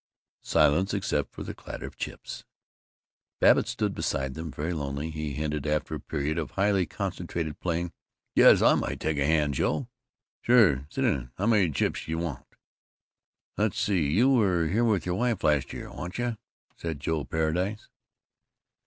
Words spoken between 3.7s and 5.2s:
beside them, very lonely.